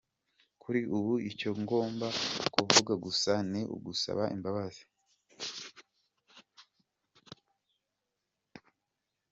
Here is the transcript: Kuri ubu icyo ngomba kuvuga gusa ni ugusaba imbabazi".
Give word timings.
Kuri 0.61 0.79
ubu 0.97 1.13
icyo 1.29 1.49
ngomba 1.61 2.07
kuvuga 2.53 2.93
gusa 3.03 3.31
ni 3.51 3.61
ugusaba 3.75 4.23
imbabazi". 4.35 4.83